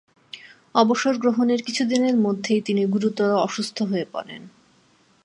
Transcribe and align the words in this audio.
অবসর 0.75 1.13
গ্রহণের 1.17 1.59
পর 1.59 1.65
কিছুদিনের 1.65 2.15
মধ্যেই 2.17 2.61
তিনি 2.61 2.85
গুরুতর 2.85 3.29
অসুস্থ 3.37 3.77
হয়ে 3.81 4.05
পড়েন। 4.11 4.41